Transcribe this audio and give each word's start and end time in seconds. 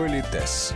Политес. 0.00 0.72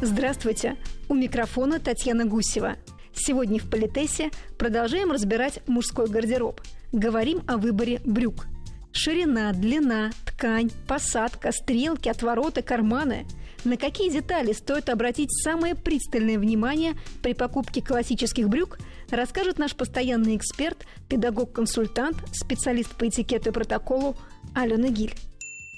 Здравствуйте! 0.00 0.76
У 1.08 1.14
микрофона 1.14 1.80
Татьяна 1.80 2.24
Гусева. 2.24 2.76
Сегодня 3.12 3.58
в 3.58 3.68
Политесе 3.68 4.30
продолжаем 4.56 5.10
разбирать 5.10 5.58
мужской 5.66 6.06
гардероб. 6.06 6.60
Говорим 6.92 7.42
о 7.48 7.56
выборе 7.56 8.00
брюк. 8.04 8.46
Ширина, 8.92 9.52
длина, 9.52 10.12
ткань, 10.24 10.70
посадка, 10.86 11.50
стрелки, 11.50 12.08
отвороты, 12.08 12.62
карманы. 12.62 13.26
На 13.64 13.76
какие 13.76 14.08
детали 14.08 14.52
стоит 14.52 14.88
обратить 14.88 15.32
самое 15.42 15.74
пристальное 15.74 16.38
внимание 16.38 16.92
при 17.24 17.34
покупке 17.34 17.82
классических 17.82 18.48
брюк, 18.48 18.78
расскажет 19.10 19.58
наш 19.58 19.74
постоянный 19.74 20.36
эксперт, 20.36 20.86
педагог-консультант, 21.08 22.18
специалист 22.32 22.94
по 22.94 23.08
этикету 23.08 23.48
и 23.48 23.52
протоколу 23.52 24.14
Алена 24.54 24.90
Гиль 24.90 25.16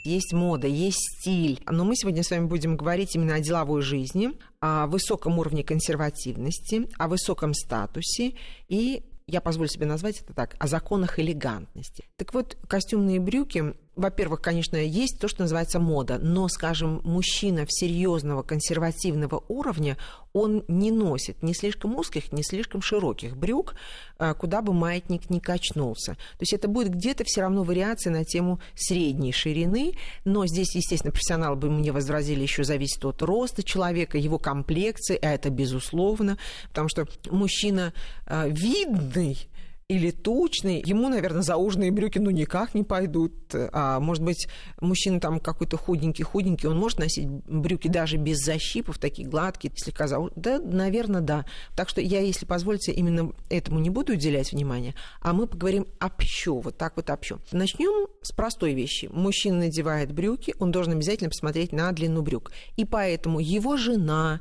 есть 0.07 0.33
мода, 0.33 0.67
есть 0.67 1.21
стиль. 1.21 1.61
Но 1.69 1.85
мы 1.85 1.97
сегодня 1.97 2.23
с 2.23 2.31
вами 2.31 2.47
будем 2.47 2.77
говорить 2.77 3.15
именно 3.15 3.35
о 3.35 3.41
деловой 3.41 3.83
жизни, 3.83 4.31
о 4.61 4.87
высоком 4.87 5.39
уровне 5.39 5.63
консервативности, 5.63 6.89
о 6.97 7.09
высоком 7.09 7.53
статусе 7.53 8.35
и 8.69 9.03
я 9.27 9.41
позволю 9.41 9.69
себе 9.69 9.87
назвать 9.87 10.21
это 10.21 10.33
так, 10.33 10.55
о 10.61 10.69
законах 10.69 11.19
элегантности. 11.19 12.05
Так 12.17 12.33
вот, 12.33 12.57
костюмные 12.69 13.19
брюки 13.19 13.75
во-первых, 13.97 14.43
конечно, 14.43 14.77
есть 14.77 15.19
то, 15.19 15.27
что 15.27 15.43
называется 15.43 15.81
мода, 15.81 16.19
но, 16.19 16.49
скажем, 16.49 17.01
мужчина 17.03 17.65
серьезного 17.67 18.43
консервативного 18.43 19.43
уровня, 19.49 19.97
он 20.35 20.65
не 20.69 20.91
носит 20.91 21.43
ни 21.43 21.55
слишком 21.55 21.97
узких, 21.97 22.31
ни 22.31 22.43
слишком 22.43 22.83
широких 22.83 23.39
брюк, 23.39 23.75
а, 24.19 24.35
куда 24.35 24.61
бы 24.61 24.75
маятник 24.75 25.31
не 25.31 25.41
качнулся. 25.41 26.13
То 26.13 26.41
есть 26.41 26.53
это 26.53 26.69
будет 26.69 26.91
где-то 26.91 27.25
все 27.25 27.41
равно 27.41 27.65
вариация 27.65 28.13
на 28.13 28.25
тему 28.25 28.61
средней 28.75 29.33
ширины, 29.33 29.95
но 30.27 30.47
здесь, 30.47 30.75
естественно, 30.75 31.11
профессионалы 31.11 31.57
бы 31.57 31.71
мне 31.71 31.91
возразили, 31.91 32.43
еще 32.43 32.65
зависит 32.65 33.03
от 33.07 33.23
роста 33.23 33.63
человека, 33.63 34.19
его 34.19 34.39
комплекции, 34.39 35.19
а 35.23 35.33
это 35.33 35.49
безусловно, 35.49 36.37
потому 36.69 36.91
что 36.91 37.09
мужчина 37.31 37.95
а, 38.27 38.47
видный, 38.47 39.49
или 39.89 40.11
тучный, 40.11 40.83
ему, 40.85 41.09
наверное, 41.09 41.43
зауженные 41.43 41.93
брюки 41.93 42.19
ну 42.19 42.31
никак 42.31 42.75
не 42.75 42.83
пойдут. 42.83 43.35
А 43.55 44.01
может 44.01 44.25
быть, 44.25 44.49
мужчина 44.81 45.21
там 45.21 45.39
какой-то 45.39 45.77
худенький-худенький, 45.77 46.69
он 46.69 46.77
может 46.77 46.99
носить 46.99 47.29
брюки 47.29 47.87
даже 47.87 48.17
без 48.17 48.39
защипов, 48.39 48.99
такие 48.99 49.29
гладкие, 49.29 49.73
слегка 49.77 50.09
зау... 50.09 50.31
Да, 50.35 50.59
наверное, 50.59 51.21
да. 51.21 51.45
Так 51.77 51.89
что 51.89 52.01
я, 52.01 52.21
если 52.21 52.47
позволите, 52.47 52.91
именно 52.91 53.33
этому 53.49 53.79
не 53.79 53.91
буду 53.91 54.15
уделять 54.15 54.51
внимание, 54.51 54.95
а 55.21 55.33
мы 55.33 55.47
поговорим 55.47 55.87
общо, 56.01 56.55
вот 56.55 56.77
так 56.77 56.97
вот 56.97 57.09
общо. 57.09 57.39
Начнем 57.53 58.09
с 58.23 58.33
простой 58.33 58.75
вещи. 58.75 59.09
Мужчина 59.13 59.59
надевает 59.59 60.13
брюки, 60.13 60.57
он 60.59 60.73
должен 60.73 60.95
обязательно 60.95 61.31
посмотреть 61.31 61.71
на 61.71 61.93
длину 61.93 62.23
брюк. 62.23 62.51
И 62.77 62.85
поэтому 62.85 63.39
его 63.39 63.77
жена, 63.77 64.41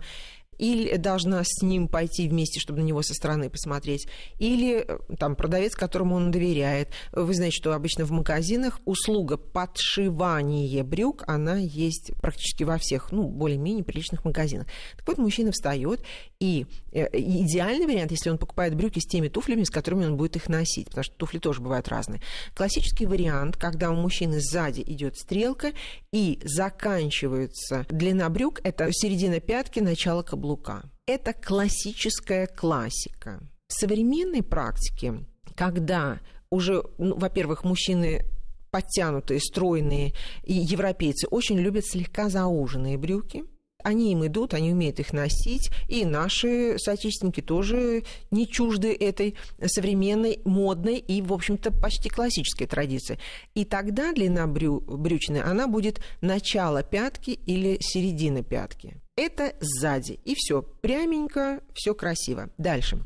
или 0.57 0.95
должна 0.97 1.43
с 1.43 1.61
ним 1.61 1.87
пойти 1.87 2.27
вместе, 2.27 2.59
чтобы 2.59 2.79
на 2.79 2.85
него 2.85 3.01
со 3.01 3.13
стороны 3.13 3.49
посмотреть, 3.49 4.07
или 4.39 4.85
э, 4.87 4.97
там 5.19 5.35
продавец, 5.35 5.75
которому 5.75 6.15
он 6.15 6.31
доверяет. 6.31 6.89
Вы 7.11 7.33
знаете, 7.33 7.57
что 7.57 7.73
обычно 7.73 8.05
в 8.05 8.11
магазинах 8.11 8.79
услуга 8.85 9.37
подшивания 9.37 10.83
брюк, 10.83 11.23
она 11.27 11.57
есть 11.57 12.11
практически 12.21 12.63
во 12.63 12.77
всех, 12.77 13.11
ну, 13.11 13.27
более-менее 13.27 13.83
приличных 13.83 14.25
магазинах. 14.25 14.67
Так 14.97 15.07
вот, 15.07 15.17
мужчина 15.17 15.51
встает, 15.51 16.01
и 16.39 16.65
э, 16.91 17.07
идеальный 17.13 17.85
вариант, 17.85 18.11
если 18.11 18.29
он 18.29 18.37
покупает 18.37 18.75
брюки 18.75 18.99
с 18.99 19.05
теми 19.05 19.27
туфлями, 19.27 19.63
с 19.63 19.69
которыми 19.69 20.05
он 20.05 20.17
будет 20.17 20.35
их 20.35 20.47
носить, 20.47 20.87
потому 20.87 21.03
что 21.03 21.15
туфли 21.15 21.39
тоже 21.39 21.61
бывают 21.61 21.87
разные. 21.87 22.21
Классический 22.53 23.05
вариант, 23.05 23.57
когда 23.57 23.91
у 23.91 23.95
мужчины 23.95 24.39
сзади 24.39 24.81
идет 24.81 25.17
стрелка, 25.17 25.73
и 26.11 26.39
заканчивается 26.43 27.85
длина 27.89 28.29
брюк, 28.29 28.61
это 28.63 28.89
середина 28.91 29.39
пятки, 29.39 29.79
начало 29.79 30.23
каблука 30.23 30.44
каблука. 30.45 30.83
Это 31.05 31.33
классическая 31.33 32.47
классика. 32.47 33.41
В 33.67 33.73
современной 33.73 34.43
практике, 34.43 35.25
когда 35.55 36.19
уже, 36.49 36.83
ну, 36.97 37.17
во-первых, 37.17 37.63
мужчины 37.63 38.25
подтянутые, 38.71 39.39
стройные, 39.39 40.13
и 40.43 40.53
европейцы 40.53 41.27
очень 41.27 41.57
любят 41.57 41.85
слегка 41.85 42.29
зауженные 42.29 42.97
брюки– 42.97 43.43
они 43.85 44.11
им 44.13 44.25
идут, 44.25 44.55
они 44.55 44.71
умеют 44.73 44.99
их 44.99 45.13
носить, 45.13 45.69
и 45.87 46.05
наши 46.05 46.77
соотечественники 46.79 47.41
тоже 47.41 48.03
не 48.31 48.47
чужды 48.47 48.93
этой 48.93 49.35
современной, 49.63 50.39
модной 50.43 50.97
и, 50.97 51.21
в 51.21 51.31
общем-то, 51.31 51.71
почти 51.71 52.09
классической 52.09 52.65
традиции. 52.65 53.19
И 53.53 53.63
тогда 53.63 54.11
длина 54.11 54.47
брю, 54.47 54.81
брючины, 54.81 55.37
она 55.37 55.67
будет 55.67 56.01
начало 56.21 56.81
пятки 56.81 57.29
или 57.29 57.77
середина 57.79 58.41
пятки. 58.41 58.99
Это 59.15 59.53
сзади. 59.59 60.19
И 60.25 60.33
все 60.35 60.63
пряменько, 60.63 61.61
все 61.73 61.93
красиво. 61.93 62.49
Дальше 62.57 62.99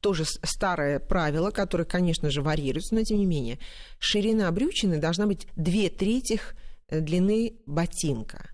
тоже 0.00 0.24
старое 0.24 1.00
правило, 1.00 1.50
которое, 1.50 1.84
конечно 1.84 2.30
же, 2.30 2.42
варьируется, 2.42 2.94
но 2.94 3.02
тем 3.02 3.18
не 3.18 3.26
менее. 3.26 3.58
Ширина 3.98 4.52
брючины 4.52 4.98
должна 4.98 5.26
быть 5.26 5.48
две 5.56 5.88
трети 5.88 6.40
длины 6.88 7.56
ботинка 7.66 8.50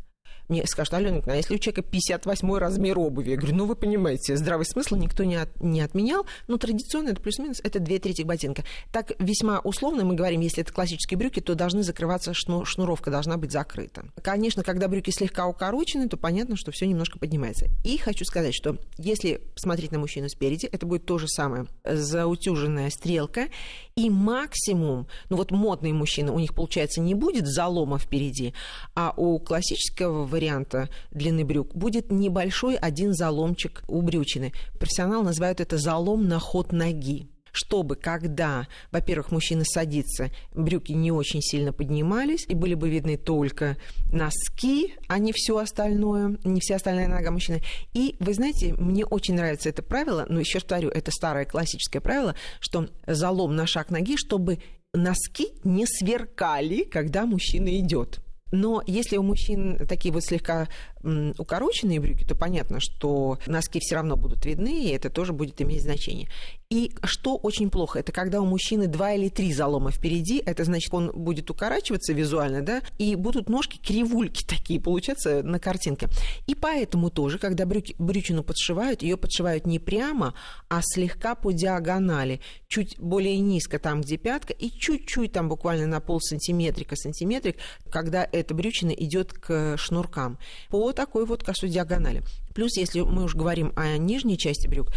мне 0.48 0.66
скажут, 0.66 0.94
Алена, 0.94 1.20
а 1.26 1.36
если 1.36 1.54
у 1.54 1.58
человека 1.58 1.82
58 1.82 2.54
размер 2.56 2.98
обуви? 2.98 3.30
Я 3.30 3.36
говорю, 3.36 3.56
ну 3.56 3.66
вы 3.66 3.76
понимаете, 3.76 4.36
здравый 4.36 4.66
смысл 4.66 4.96
никто 4.96 5.24
не, 5.24 5.36
от, 5.36 5.60
не 5.60 5.80
отменял, 5.80 6.26
но 6.48 6.58
традиционно 6.58 7.10
это 7.10 7.20
плюс-минус, 7.20 7.60
это 7.62 7.80
две 7.80 7.98
трети 7.98 8.22
ботинка. 8.22 8.64
Так 8.90 9.12
весьма 9.18 9.60
условно 9.60 10.04
мы 10.04 10.14
говорим, 10.14 10.40
если 10.40 10.62
это 10.62 10.72
классические 10.72 11.18
брюки, 11.18 11.40
то 11.40 11.54
должны 11.54 11.82
закрываться, 11.82 12.34
шну, 12.34 12.64
шнуровка 12.64 13.10
должна 13.10 13.36
быть 13.36 13.52
закрыта. 13.52 14.04
Конечно, 14.22 14.62
когда 14.62 14.88
брюки 14.88 15.10
слегка 15.10 15.46
укорочены, 15.46 16.08
то 16.08 16.16
понятно, 16.16 16.56
что 16.56 16.72
все 16.72 16.86
немножко 16.86 17.18
поднимается. 17.18 17.66
И 17.84 17.96
хочу 17.98 18.24
сказать, 18.24 18.54
что 18.54 18.76
если 18.98 19.40
смотреть 19.54 19.92
на 19.92 19.98
мужчину 19.98 20.28
спереди, 20.28 20.66
это 20.66 20.86
будет 20.86 21.06
то 21.06 21.18
же 21.18 21.28
самое, 21.28 21.66
заутюженная 21.84 22.90
стрелка, 22.90 23.48
и 23.94 24.10
максимум, 24.10 25.06
ну 25.28 25.36
вот 25.36 25.50
модные 25.50 25.92
мужчины, 25.92 26.32
у 26.32 26.38
них, 26.38 26.54
получается, 26.54 27.00
не 27.00 27.14
будет 27.14 27.46
залома 27.46 27.98
впереди, 27.98 28.54
а 28.94 29.12
у 29.16 29.38
классического 29.38 30.24
варианта 30.32 30.88
длины 31.12 31.44
брюк 31.44 31.74
будет 31.74 32.10
небольшой 32.10 32.76
один 32.76 33.14
заломчик 33.14 33.84
у 33.86 34.02
брючины. 34.02 34.52
Профессионалы 34.78 35.24
называют 35.26 35.60
это 35.60 35.78
залом 35.78 36.26
на 36.26 36.40
ход 36.40 36.72
ноги 36.72 37.28
чтобы 37.52 37.96
когда, 37.96 38.66
во-первых, 38.90 39.30
мужчина 39.30 39.62
садится, 39.64 40.30
брюки 40.54 40.92
не 40.92 41.12
очень 41.12 41.42
сильно 41.42 41.72
поднимались, 41.72 42.46
и 42.48 42.54
были 42.54 42.74
бы 42.74 42.88
видны 42.88 43.18
только 43.18 43.76
носки, 44.10 44.94
а 45.06 45.18
не 45.18 45.32
все 45.32 45.58
остальное, 45.58 46.38
не 46.44 46.60
вся 46.60 46.76
остальная 46.76 47.08
нога 47.08 47.30
мужчины. 47.30 47.62
И, 47.92 48.16
вы 48.18 48.32
знаете, 48.34 48.74
мне 48.74 49.04
очень 49.04 49.34
нравится 49.34 49.68
это 49.68 49.82
правило, 49.82 50.24
но 50.28 50.40
еще 50.40 50.60
повторю, 50.60 50.88
это 50.88 51.10
старое 51.10 51.44
классическое 51.44 52.00
правило, 52.00 52.34
что 52.58 52.88
залом 53.06 53.54
на 53.54 53.66
шаг 53.66 53.90
ноги, 53.90 54.16
чтобы 54.16 54.58
носки 54.94 55.48
не 55.64 55.86
сверкали, 55.86 56.84
когда 56.84 57.26
мужчина 57.26 57.68
идет. 57.78 58.20
Но 58.52 58.82
если 58.86 59.16
у 59.16 59.22
мужчин 59.22 59.78
такие 59.88 60.12
вот 60.12 60.22
слегка 60.24 60.68
укороченные 61.02 61.98
брюки, 61.98 62.24
то 62.24 62.36
понятно, 62.36 62.78
что 62.80 63.38
носки 63.46 63.80
все 63.80 63.96
равно 63.96 64.16
будут 64.16 64.46
видны, 64.46 64.84
и 64.84 64.90
это 64.90 65.10
тоже 65.10 65.32
будет 65.32 65.60
иметь 65.60 65.82
значение. 65.82 66.28
И 66.72 66.90
что 67.04 67.36
очень 67.36 67.68
плохо, 67.68 67.98
это 67.98 68.12
когда 68.12 68.40
у 68.40 68.46
мужчины 68.46 68.86
два 68.86 69.12
или 69.12 69.28
три 69.28 69.52
залома 69.52 69.90
впереди, 69.90 70.42
это 70.46 70.64
значит, 70.64 70.94
он 70.94 71.12
будет 71.14 71.50
укорачиваться 71.50 72.14
визуально, 72.14 72.62
да, 72.62 72.80
и 72.96 73.14
будут 73.14 73.50
ножки 73.50 73.76
кривульки 73.76 74.42
такие 74.42 74.80
получаться 74.80 75.42
на 75.42 75.58
картинке. 75.58 76.08
И 76.46 76.54
поэтому 76.54 77.10
тоже, 77.10 77.38
когда 77.38 77.66
брюки, 77.66 77.94
брючину 77.98 78.42
подшивают, 78.42 79.02
ее 79.02 79.18
подшивают 79.18 79.66
не 79.66 79.78
прямо, 79.78 80.32
а 80.70 80.80
слегка 80.82 81.34
по 81.34 81.52
диагонали, 81.52 82.40
чуть 82.68 82.98
более 82.98 83.38
низко 83.38 83.78
там, 83.78 84.00
где 84.00 84.16
пятка, 84.16 84.54
и 84.54 84.70
чуть-чуть 84.70 85.32
там 85.32 85.50
буквально 85.50 85.86
на 85.86 86.00
пол 86.00 86.22
сантиметрика, 86.22 86.96
сантиметрик, 86.96 87.56
когда 87.90 88.26
эта 88.32 88.54
брючина 88.54 88.92
идет 88.92 89.34
к 89.34 89.76
шнуркам. 89.76 90.38
По 90.70 90.90
такой 90.92 91.26
вот 91.26 91.44
косой 91.44 91.68
диагонали. 91.68 92.22
Плюс, 92.54 92.76
если 92.76 93.00
мы 93.00 93.24
уж 93.24 93.34
говорим 93.34 93.72
о 93.76 93.96
нижней 93.96 94.38
части 94.38 94.68
брюк, 94.68 94.88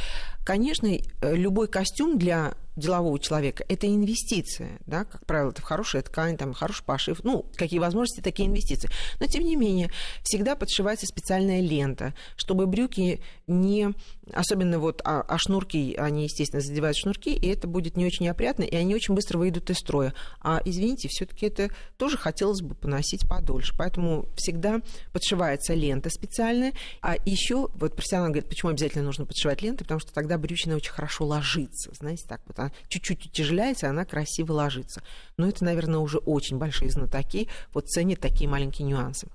конечно, 0.46 0.88
э, 0.88 1.36
любой 1.36 1.68
костюм 1.68 2.18
для 2.18 2.56
делового 2.76 3.20
человека– 3.20 3.64
это 3.70 3.88
инвестиция. 3.88 4.80
Да? 4.86 5.06
Как 5.06 5.26
правило, 5.26 5.52
это 5.52 5.62
хорошая 5.62 6.02
ткань, 6.02 6.38
там, 6.38 6.54
хороший 6.54 6.84
пошив. 6.84 7.24
Ну, 7.24 7.46
какие 7.56 7.80
возможности, 7.80 8.22
такие 8.22 8.48
инвестиции. 8.48 8.90
Но, 9.20 9.28
тем 9.28 9.44
не 9.44 9.56
менее, 9.56 9.92
всегда 10.24 10.56
подшивается 10.56 11.06
специальная 11.06 11.62
лента, 11.62 12.14
чтобы 12.36 12.68
брюки 12.68 13.22
не... 13.48 13.94
Особенно 14.34 14.80
вот 14.80 15.02
а, 15.06 15.22
а 15.22 15.38
шнурки, 15.38 15.96
они, 15.98 16.24
естественно, 16.24 16.62
задевают 16.62 16.98
шнурки, 16.98 17.36
и 17.36 17.48
это 17.48 17.68
будет 17.68 17.96
не 17.96 18.06
очень 18.06 18.28
опрятно, 18.28 18.64
и 18.64 18.76
они 18.76 18.96
очень 18.96 19.14
быстро 19.14 19.38
выйдут 19.38 19.70
из 19.70 19.78
строя. 19.78 20.14
А, 20.42 20.62
извините, 20.66 21.08
все 21.10 21.26
таки 21.26 21.46
это 21.46 21.70
тоже 21.98 22.18
хотелось 22.18 22.62
бы 22.62 22.74
поносить 22.74 23.28
подольше. 23.30 23.74
Поэтому 23.78 24.26
всегда 24.36 24.82
подшивается 25.14 25.74
лента 25.76 26.10
специальная. 26.10 26.74
А 27.02 27.16
еще, 27.26 27.70
вот 27.76 27.96
профессионал 27.96 28.30
говорит, 28.30 28.50
почему 28.50 28.72
обязательно 28.72 29.04
нужно 29.04 29.26
подшивать 29.26 29.62
ленты, 29.62 29.84
потому 29.84 30.00
что 30.00 30.12
тогда 30.12 30.38
брючина 30.38 30.76
очень 30.76 30.92
хорошо 30.92 31.26
ложится. 31.26 31.92
Знаете, 31.94 32.26
так 32.28 32.42
вот 32.48 32.60
чуть-чуть 32.88 33.26
утяжеляется, 33.28 33.90
она 33.90 34.06
красиво 34.06 34.54
ложится. 34.54 35.04
Но 35.38 35.48
это, 35.48 35.64
наверное, 35.64 36.00
уже 36.00 36.18
очень 36.18 36.58
большие 36.58 36.92
знатоки 36.92 37.50
вот 37.74 37.88
ценят 37.88 38.20
такие 38.20 38.50
маленькие 38.50 38.88
нюансы. 38.88 39.28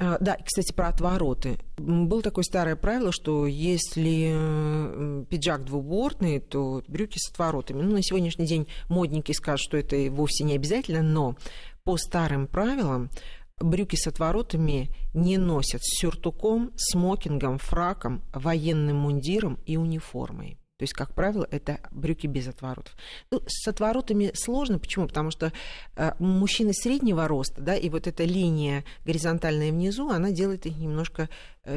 А, 0.00 0.16
да, 0.20 0.36
кстати, 0.44 0.72
про 0.72 0.88
отвороты. 0.88 1.58
Было 1.76 2.22
такое 2.22 2.44
старое 2.44 2.76
правило, 2.76 3.10
что 3.10 3.46
если 3.46 5.24
пиджак 5.28 5.64
двубортный, 5.64 6.38
то 6.38 6.82
брюки 6.86 7.18
с 7.18 7.30
отворотами. 7.30 7.82
Ну, 7.82 7.92
на 7.94 8.02
сегодняшний 8.02 8.46
день 8.46 8.68
модники 8.88 9.32
скажут, 9.32 9.64
что 9.64 9.76
это 9.76 9.96
вовсе 10.10 10.44
не 10.44 10.54
обязательно, 10.54 11.02
но 11.02 11.36
по 11.82 11.96
старым 11.96 12.46
правилам 12.46 13.10
брюки 13.60 13.96
с 13.96 14.06
отворотами 14.06 14.90
не 15.14 15.36
носят 15.36 15.82
с 15.82 16.00
сюртуком, 16.00 16.70
смокингом, 16.76 17.58
фраком, 17.58 18.22
военным 18.32 18.98
мундиром 18.98 19.58
и 19.66 19.76
униформой. 19.76 20.58
То 20.78 20.84
есть, 20.84 20.94
как 20.94 21.12
правило, 21.12 21.46
это 21.50 21.80
брюки 21.90 22.28
без 22.28 22.46
отворотов. 22.46 22.94
Ну, 23.32 23.42
с 23.48 23.66
отворотами 23.66 24.30
сложно. 24.34 24.78
Почему? 24.78 25.08
Потому 25.08 25.32
что 25.32 25.52
э, 25.96 26.12
мужчины 26.20 26.72
среднего 26.72 27.26
роста, 27.26 27.60
да, 27.60 27.74
и 27.74 27.88
вот 27.88 28.06
эта 28.06 28.22
линия 28.22 28.84
горизонтальная 29.04 29.72
внизу, 29.72 30.08
она 30.08 30.30
делает 30.30 30.66
их 30.66 30.76
немножко 30.76 31.28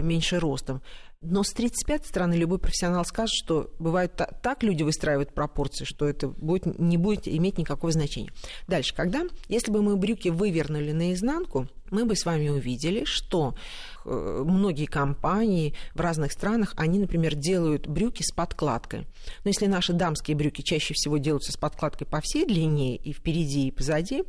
меньше 0.02 0.40
ростом. 0.40 0.82
Но 1.22 1.44
с 1.44 1.52
35 1.52 2.08
стороны 2.08 2.34
любой 2.34 2.58
профессионал 2.58 3.06
скажет, 3.06 3.36
что 3.36 3.70
бывает 3.78 4.20
так 4.42 4.64
люди 4.64 4.82
выстраивают 4.82 5.34
пропорции, 5.34 5.86
что 5.86 6.10
это 6.10 6.28
будет, 6.28 6.80
не 6.80 6.98
будет 6.98 7.28
иметь 7.28 7.60
никакого 7.60 7.94
значения. 7.94 8.32
Дальше, 8.68 8.96
когда, 8.96 9.24
если 9.48 9.72
бы 9.72 9.84
мы 9.84 9.98
брюки 9.98 10.30
вывернули 10.30 10.92
наизнанку, 10.92 11.68
мы 11.92 12.06
бы 12.06 12.16
с 12.16 12.26
вами 12.26 12.50
увидели, 12.50 13.04
что 13.04 13.54
э, 14.04 14.44
многие 14.46 14.86
компании 14.86 15.76
в 15.94 16.00
разных 16.00 16.32
странах, 16.32 16.74
они, 16.78 16.98
например, 16.98 17.36
делают 17.36 17.86
брюки 17.86 18.24
с 18.24 18.32
подкладкой. 18.32 19.02
Но 19.44 19.50
если 19.50 19.68
наши 19.68 19.94
дамские 19.94 20.36
брюки 20.36 20.62
чаще 20.62 20.96
всего 20.96 21.18
делаются 21.18 21.52
с 21.52 21.58
подкладкой 21.58 22.08
по 22.08 22.20
всей 22.22 22.46
длине 22.48 22.96
и 22.96 23.14
впереди, 23.14 23.68
и 23.68 23.72
позади, 23.72 24.24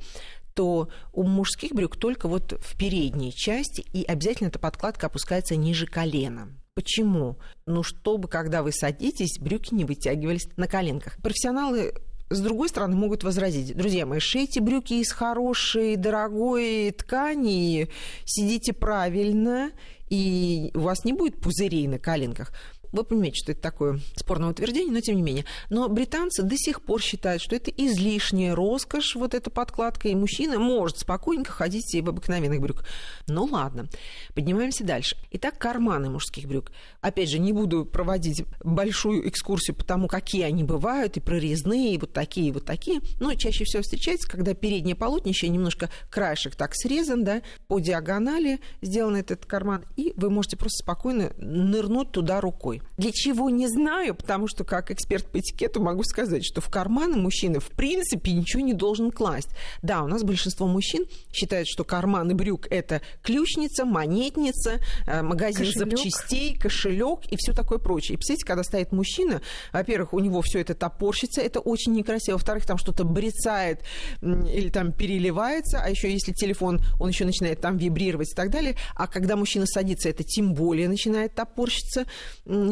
то 0.54 0.88
у 1.12 1.22
мужских 1.22 1.72
брюк 1.72 1.96
только 1.96 2.28
вот 2.28 2.52
в 2.60 2.76
передней 2.76 3.32
части, 3.32 3.84
и 3.92 4.04
обязательно 4.04 4.48
эта 4.48 4.58
подкладка 4.58 5.06
опускается 5.06 5.56
ниже 5.56 5.86
колена. 5.86 6.48
Почему? 6.74 7.38
Ну, 7.66 7.82
чтобы, 7.82 8.28
когда 8.28 8.62
вы 8.62 8.72
садитесь, 8.72 9.38
брюки 9.38 9.74
не 9.74 9.84
вытягивались 9.84 10.48
на 10.56 10.66
коленках. 10.66 11.18
Профессионалы 11.22 11.92
с 12.30 12.40
другой 12.40 12.70
стороны, 12.70 12.96
могут 12.96 13.24
возразить, 13.24 13.76
друзья 13.76 14.06
мои, 14.06 14.18
шейте 14.18 14.60
брюки 14.60 14.94
из 14.94 15.12
хорошей, 15.12 15.96
дорогой 15.96 16.90
ткани, 16.92 17.88
сидите 18.24 18.72
правильно, 18.72 19.70
и 20.08 20.70
у 20.74 20.80
вас 20.80 21.04
не 21.04 21.12
будет 21.12 21.40
пузырей 21.40 21.86
на 21.88 21.98
коленках. 21.98 22.52
Вы 22.92 23.04
понимаете, 23.04 23.36
что 23.42 23.52
это 23.52 23.62
такое 23.62 24.00
спорное 24.16 24.50
утверждение, 24.50 24.92
но 24.92 25.00
тем 25.00 25.16
не 25.16 25.22
менее. 25.22 25.46
Но 25.70 25.88
британцы 25.88 26.42
до 26.42 26.56
сих 26.58 26.82
пор 26.82 27.00
считают, 27.00 27.42
что 27.42 27.56
это 27.56 27.70
излишняя 27.70 28.54
роскошь, 28.54 29.16
вот 29.16 29.32
эта 29.34 29.50
подкладка, 29.50 30.08
и 30.08 30.14
мужчина 30.14 30.58
может 30.58 30.98
спокойненько 30.98 31.50
ходить 31.52 31.94
и 31.94 32.02
в 32.02 32.08
обыкновенных 32.10 32.60
брюках. 32.60 32.86
Ну 33.26 33.44
ладно, 33.44 33.88
поднимаемся 34.34 34.84
дальше. 34.84 35.16
Итак, 35.30 35.58
карманы 35.58 36.10
мужских 36.10 36.46
брюк. 36.46 36.70
Опять 37.00 37.30
же, 37.30 37.38
не 37.38 37.52
буду 37.52 37.86
проводить 37.86 38.44
большую 38.62 39.26
экскурсию 39.26 39.74
по 39.74 39.84
тому, 39.84 40.06
какие 40.06 40.42
они 40.42 40.62
бывают, 40.62 41.16
и 41.16 41.20
прорезные, 41.20 41.94
и 41.94 41.98
вот 41.98 42.12
такие, 42.12 42.48
и 42.48 42.52
вот 42.52 42.66
такие. 42.66 43.00
Но 43.20 43.34
чаще 43.34 43.64
всего 43.64 43.82
встречается, 43.82 44.30
когда 44.30 44.52
переднее 44.52 44.96
полотнище 44.96 45.48
немножко 45.48 45.88
краешек 46.10 46.56
так 46.56 46.74
срезан, 46.74 47.24
да, 47.24 47.40
по 47.68 47.78
диагонали 47.78 48.60
сделан 48.82 49.16
этот 49.16 49.46
карман, 49.46 49.84
и 49.96 50.12
вы 50.16 50.28
можете 50.28 50.58
просто 50.58 50.82
спокойно 50.84 51.32
нырнуть 51.38 52.12
туда 52.12 52.40
рукой. 52.40 52.81
Для 52.96 53.10
чего 53.12 53.50
не 53.50 53.68
знаю, 53.68 54.14
потому 54.14 54.48
что 54.48 54.64
как 54.64 54.90
эксперт 54.90 55.26
по 55.26 55.38
этикету 55.38 55.80
могу 55.82 56.04
сказать, 56.04 56.44
что 56.44 56.60
в 56.60 56.68
карманы 56.68 57.16
мужчины 57.16 57.60
в 57.60 57.68
принципе 57.68 58.32
ничего 58.32 58.62
не 58.62 58.74
должен 58.74 59.10
класть. 59.10 59.48
Да, 59.82 60.02
у 60.02 60.06
нас 60.06 60.22
большинство 60.22 60.66
мужчин 60.66 61.06
считают, 61.32 61.68
что 61.68 61.84
карманы 61.84 62.34
брюк 62.34 62.66
это 62.70 63.00
ключница, 63.22 63.84
монетница, 63.84 64.80
э, 65.06 65.22
магазин 65.22 65.66
кошелек. 65.66 65.98
запчастей, 65.98 66.56
кошелек 66.56 67.20
и 67.30 67.36
все 67.36 67.52
такое 67.52 67.78
прочее. 67.78 68.14
И 68.14 68.16
представляете, 68.16 68.46
когда 68.46 68.62
стоит 68.62 68.92
мужчина, 68.92 69.40
во-первых, 69.72 70.12
у 70.12 70.18
него 70.18 70.42
все 70.42 70.60
это 70.60 70.74
топорщится, 70.74 71.40
это 71.40 71.60
очень 71.60 71.92
некрасиво. 71.92 72.34
Во-вторых, 72.34 72.66
там 72.66 72.78
что-то 72.78 73.04
брецает 73.04 73.80
или 74.20 74.68
там 74.68 74.92
переливается, 74.92 75.80
а 75.82 75.88
еще 75.88 76.12
если 76.12 76.32
телефон, 76.32 76.80
он 77.00 77.08
еще 77.08 77.24
начинает 77.24 77.60
там 77.60 77.76
вибрировать 77.76 78.32
и 78.32 78.34
так 78.34 78.50
далее. 78.50 78.76
А 78.94 79.06
когда 79.06 79.36
мужчина 79.36 79.66
садится, 79.66 80.08
это 80.08 80.24
тем 80.24 80.54
более 80.54 80.88
начинает 80.88 81.34
топорщиться 81.34 82.06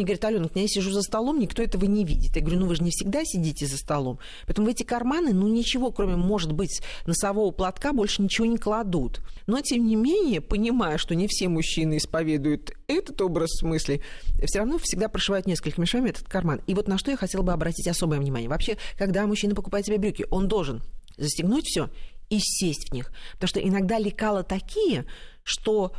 мне 0.00 0.06
говорят, 0.06 0.25
Алена, 0.25 0.49
я 0.55 0.69
сижу 0.69 0.91
за 0.91 1.02
столом, 1.02 1.38
никто 1.38 1.62
этого 1.62 1.85
не 1.85 2.05
видит. 2.05 2.37
Я 2.37 2.43
говорю, 2.43 2.61
ну 2.61 2.67
вы 2.67 2.76
же 2.76 2.82
не 2.82 2.91
всегда 2.91 3.25
сидите 3.25 3.67
за 3.67 3.76
столом. 3.76 4.19
Поэтому 4.47 4.67
в 4.67 4.70
эти 4.70 4.82
карманы, 4.82 5.32
ну 5.32 5.47
ничего, 5.49 5.91
кроме, 5.91 6.17
может 6.17 6.52
быть, 6.52 6.82
носового 7.06 7.50
платка, 7.50 7.93
больше 7.93 8.23
ничего 8.23 8.47
не 8.47 8.56
кладут. 8.56 9.20
Но, 9.47 9.61
тем 9.61 9.87
не 9.87 9.97
менее, 9.97 10.41
понимая, 10.41 10.97
что 10.97 11.14
не 11.14 11.29
все 11.29 11.49
мужчины 11.49 11.99
исповедуют 11.99 12.73
этот 12.87 13.20
образ 13.20 13.62
мыслей, 13.62 14.02
все 14.44 14.61
равно 14.61 14.79
всегда 14.79 15.08
прошивают 15.08 15.47
несколькими 15.47 15.85
шагами 15.85 16.11
этот 16.11 16.29
карман. 16.29 16.62
И 16.67 16.75
вот 16.75 16.88
на 16.88 16.99
что 16.99 17.11
я 17.11 17.17
хотела 17.17 17.43
бы 17.43 17.52
обратить 17.52 17.87
особое 17.87 18.19
внимание. 18.19 18.49
Вообще, 18.49 18.79
когда 18.97 19.26
мужчина 19.26 19.55
покупает 19.55 19.87
себе 19.87 19.99
брюки, 19.99 20.26
он 20.31 20.49
должен 20.49 20.82
застегнуть 21.17 21.67
все 21.67 21.91
и 22.31 22.38
сесть 22.38 22.91
в 22.91 22.94
них. 22.94 23.12
Потому 23.32 23.49
что 23.49 23.61
иногда 23.61 23.99
лекала 23.99 24.43
такие, 24.43 25.05
что 25.43 25.93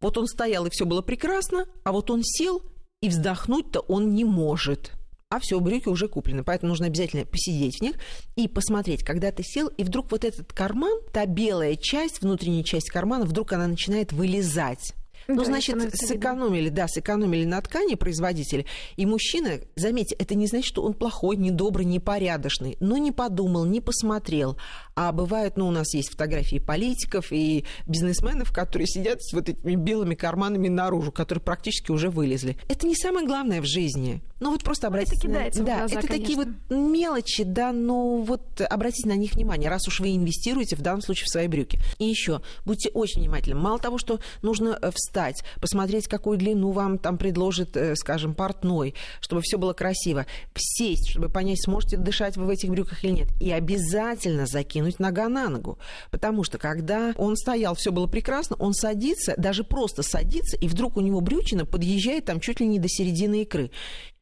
вот 0.00 0.16
он 0.16 0.26
стоял, 0.26 0.66
и 0.66 0.70
все 0.70 0.86
было 0.86 1.02
прекрасно, 1.02 1.66
а 1.84 1.92
вот 1.92 2.10
он 2.10 2.22
сел, 2.22 2.62
и 3.00 3.08
вздохнуть-то 3.08 3.80
он 3.80 4.14
не 4.14 4.24
может. 4.24 4.92
А 5.30 5.38
все, 5.38 5.58
брюки 5.60 5.88
уже 5.88 6.08
куплены, 6.08 6.42
поэтому 6.42 6.70
нужно 6.70 6.86
обязательно 6.86 7.24
посидеть 7.24 7.78
в 7.78 7.82
них 7.82 7.94
и 8.34 8.48
посмотреть, 8.48 9.04
когда 9.04 9.30
ты 9.30 9.44
сел, 9.44 9.68
и 9.68 9.84
вдруг 9.84 10.10
вот 10.10 10.24
этот 10.24 10.52
карман, 10.52 11.00
та 11.12 11.24
белая 11.24 11.76
часть, 11.76 12.20
внутренняя 12.20 12.64
часть 12.64 12.90
кармана, 12.90 13.24
вдруг 13.24 13.52
она 13.52 13.68
начинает 13.68 14.12
вылезать. 14.12 14.94
Ну, 15.28 15.36
да, 15.36 15.44
значит, 15.44 15.76
сэкономили, 15.94 16.64
видно. 16.64 16.76
да, 16.76 16.88
сэкономили 16.88 17.44
на 17.44 17.60
ткани 17.60 17.94
производители. 17.94 18.66
И 18.96 19.06
мужчина, 19.06 19.60
заметьте, 19.76 20.16
это 20.18 20.34
не 20.34 20.46
значит, 20.46 20.66
что 20.66 20.82
он 20.82 20.94
плохой, 20.94 21.36
недобрый, 21.36 21.84
непорядочный, 21.84 22.76
но 22.80 22.96
не 22.96 23.12
подумал, 23.12 23.64
не 23.64 23.80
посмотрел. 23.80 24.56
А 25.02 25.12
бывают, 25.12 25.56
ну, 25.56 25.66
у 25.66 25.70
нас 25.70 25.94
есть 25.94 26.10
фотографии 26.10 26.58
политиков 26.58 27.32
и 27.32 27.64
бизнесменов, 27.86 28.52
которые 28.52 28.86
сидят 28.86 29.22
с 29.22 29.32
вот 29.32 29.48
этими 29.48 29.74
белыми 29.74 30.14
карманами 30.14 30.68
наружу, 30.68 31.10
которые 31.10 31.42
практически 31.42 31.90
уже 31.90 32.10
вылезли. 32.10 32.58
Это 32.68 32.86
не 32.86 32.94
самое 32.94 33.26
главное 33.26 33.62
в 33.62 33.64
жизни. 33.64 34.20
Ну, 34.40 34.52
вот 34.52 34.62
просто 34.62 34.88
обратите... 34.88 35.16
Это 35.16 35.28
кидается 35.28 35.62
да, 35.62 35.78
глаза, 35.78 35.98
это 35.98 36.06
конечно. 36.06 36.18
такие 36.18 36.36
вот 36.38 36.78
мелочи, 36.78 37.44
да, 37.44 37.72
но 37.72 38.18
вот 38.18 38.60
обратите 38.60 39.08
на 39.08 39.16
них 39.16 39.32
внимание, 39.32 39.68
раз 39.68 39.86
уж 39.86 40.00
вы 40.00 40.16
инвестируете 40.16 40.76
в 40.76 40.82
данном 40.82 41.02
случае 41.02 41.26
в 41.26 41.30
свои 41.30 41.46
брюки. 41.46 41.78
И 41.98 42.06
еще, 42.06 42.40
будьте 42.66 42.90
очень 42.90 43.20
внимательны. 43.20 43.58
Мало 43.58 43.78
того, 43.78 43.98
что 43.98 44.20
нужно 44.40 44.78
э, 44.80 44.90
встать, 44.94 45.44
посмотреть, 45.60 46.08
какую 46.08 46.38
длину 46.38 46.72
вам 46.72 46.98
там 46.98 47.18
предложит, 47.18 47.76
э, 47.76 47.96
скажем, 47.96 48.34
портной, 48.34 48.94
чтобы 49.20 49.42
все 49.42 49.58
было 49.58 49.74
красиво, 49.74 50.24
сесть, 50.56 51.10
чтобы 51.10 51.28
понять, 51.28 51.62
сможете 51.62 51.98
дышать 51.98 52.36
вы 52.36 52.46
в 52.46 52.50
этих 52.50 52.70
брюках 52.70 53.04
или 53.04 53.12
нет. 53.12 53.28
И 53.40 53.50
обязательно 53.50 54.46
закинуть 54.46 54.89
закинуть 54.90 55.00
нога 55.00 55.28
на 55.28 55.48
ногу. 55.48 55.78
Потому 56.10 56.44
что 56.44 56.58
когда 56.58 57.12
он 57.16 57.36
стоял, 57.36 57.74
все 57.74 57.92
было 57.92 58.06
прекрасно, 58.06 58.56
он 58.58 58.74
садится, 58.74 59.34
даже 59.36 59.64
просто 59.64 60.02
садится, 60.02 60.56
и 60.56 60.68
вдруг 60.68 60.96
у 60.96 61.00
него 61.00 61.20
брючина 61.20 61.64
подъезжает 61.64 62.24
там 62.24 62.40
чуть 62.40 62.60
ли 62.60 62.66
не 62.66 62.78
до 62.78 62.88
середины 62.88 63.42
икры 63.42 63.70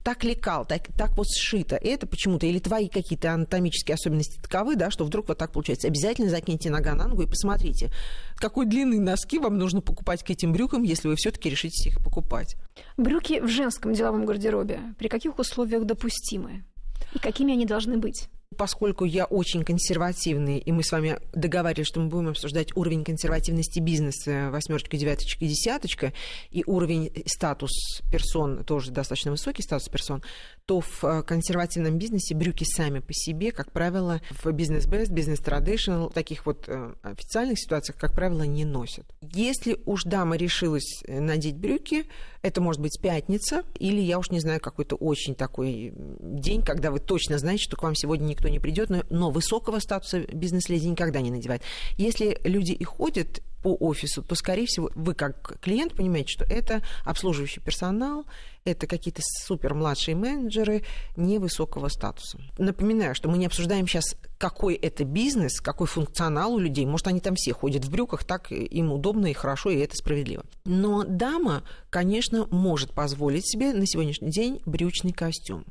так 0.05 0.25
лекал, 0.25 0.65
так, 0.65 0.87
так 0.97 1.19
вот 1.19 1.27
сшито. 1.29 1.77
И 1.77 1.89
это 1.89 2.07
почему-то, 2.07 2.47
или 2.47 2.61
твои 2.61 2.89
какие-то 2.89 3.35
анатомические 3.35 3.95
особенности 3.95 4.41
таковы, 4.41 4.75
да, 4.75 4.91
что 4.91 5.05
вдруг 5.05 5.29
вот 5.29 5.37
так 5.37 5.53
получается. 5.53 5.89
Обязательно 5.89 6.31
закиньте 6.31 6.71
нога 6.71 6.95
на 6.95 7.09
ногу 7.09 7.23
и 7.23 7.27
посмотрите, 7.27 7.91
какой 8.37 8.65
длины 8.65 9.01
носки 9.01 9.39
вам 9.39 9.59
нужно 9.59 9.83
покупать 9.83 10.23
к 10.23 10.31
этим 10.31 10.53
брюкам, 10.53 10.83
если 10.83 11.09
вы 11.09 11.17
все-таки 11.17 11.51
решите 11.51 11.91
их 11.91 12.03
покупать. 12.03 12.57
Брюки 12.97 13.41
в 13.41 13.49
женском 13.49 13.93
деловом 13.93 14.25
гардеробе 14.25 14.81
при 14.99 15.09
каких 15.09 15.39
условиях 15.39 15.85
допустимы? 15.85 16.65
И 17.13 17.19
какими 17.19 17.53
они 17.53 17.67
должны 17.67 17.99
быть? 17.99 18.31
Поскольку 18.57 19.05
я 19.05 19.27
очень 19.27 19.63
консервативный, 19.63 20.59
и 20.59 20.73
мы 20.73 20.83
с 20.83 20.91
вами 20.91 21.19
договаривались, 21.33 21.87
что 21.87 22.01
мы 22.01 22.09
будем 22.09 22.29
обсуждать 22.29 22.75
уровень 22.77 23.05
консервативности 23.05 23.79
бизнеса, 23.79 24.49
восьмерочка, 24.51 24.97
девяточка, 24.97 25.45
десяточка, 25.45 26.13
и 26.51 26.65
уровень 26.67 27.13
статус 27.27 27.71
персон, 28.11 28.65
тоже 28.65 28.91
достаточно 28.91 29.33
высокий 29.33 29.63
статус 29.63 29.89
персон, 29.89 30.23
то 30.65 30.81
в 30.81 31.05
э, 31.05 31.23
консервативном 31.23 31.99
бизнесе 31.99 32.35
брюки 32.35 32.65
сами 32.65 33.01
по 33.01 33.13
себе, 33.13 33.53
как 33.53 33.71
правило, 33.71 34.21
в 34.43 34.51
бизнес-бест, 34.51 35.11
бизнес-традиционал, 35.11 36.11
таких 36.11 36.47
вот 36.47 36.65
э, 36.69 36.95
официальных 37.03 37.59
ситуациях, 37.59 37.99
как 37.99 38.13
правило, 38.13 38.43
не 38.43 38.65
носят. 38.65 39.05
Если 39.21 39.79
уж 39.85 40.05
дама 40.05 40.37
решилась 40.37 41.03
э, 41.07 41.21
надеть 41.21 41.57
брюки, 41.57 42.07
это 42.43 42.61
может 42.61 42.81
быть 42.81 43.01
пятница, 43.01 43.65
или 43.79 44.01
я 44.01 44.19
уж 44.19 44.31
не 44.31 44.41
знаю, 44.41 44.61
какой-то 44.61 44.97
очень 44.97 45.35
такой 45.35 45.93
день, 46.21 46.63
когда 46.63 46.91
вы 46.91 46.99
точно 46.99 47.39
знаете, 47.39 47.65
что 47.65 47.77
к 47.77 47.83
вам 47.83 47.95
сегодня 47.95 48.25
никто 48.25 48.38
никто 48.39 48.49
не 48.49 48.61
придет, 48.61 48.89
но, 48.89 49.03
но 49.11 49.31
высокого 49.31 49.81
статуса 49.81 50.21
бизнес-леди 50.21 50.87
никогда 50.87 51.21
не 51.21 51.31
надевает. 51.31 51.63
Если 51.97 52.39
люди 52.45 52.73
и 52.73 52.85
ходят 52.85 53.43
по 53.63 53.75
офису, 53.75 54.23
то, 54.23 54.37
скорее 54.37 54.67
всего, 54.67 54.91
вы 54.95 55.15
как 55.15 55.59
клиент 55.61 55.95
понимаете, 55.95 56.29
что 56.29 56.45
это 56.45 56.83
обслуживающий 57.05 57.61
персонал, 57.61 58.25
это 58.65 58.87
какие-то 58.87 59.21
супер 59.25 59.75
младшие 59.75 60.15
менеджеры 60.15 60.85
невысокого 61.17 61.89
статуса. 61.89 62.39
Напоминаю, 62.57 63.17
что 63.17 63.29
мы 63.29 63.37
не 63.39 63.47
обсуждаем 63.47 63.89
сейчас, 63.89 64.15
какой 64.39 64.75
это 64.75 65.05
бизнес, 65.05 65.61
какой 65.61 65.89
функционал 65.89 66.55
у 66.55 66.59
людей. 66.59 66.87
Может, 66.87 67.09
они 67.09 67.19
там 67.19 67.35
все 67.35 67.53
ходят 67.53 67.85
в 67.85 67.91
брюках, 67.91 68.23
так 68.23 68.53
им 68.53 68.93
удобно 68.93 69.27
и 69.27 69.33
хорошо, 69.33 69.71
и 69.71 69.79
это 69.79 69.97
справедливо. 69.97 70.45
Но 70.65 71.03
дама, 71.03 71.65
конечно, 71.91 72.47
может 72.53 72.93
позволить 72.93 73.51
себе 73.51 73.73
на 73.73 73.87
сегодняшний 73.87 74.31
день 74.31 74.61
брючный 74.67 75.13
костюм. 75.13 75.65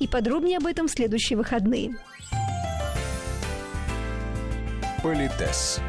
И 0.00 0.08
подробнее 0.08 0.58
об 0.58 0.66
этом 0.66 0.88
в 0.88 0.90
следующие 0.90 1.36
выходные. 1.36 1.94
Политес. 5.02 5.80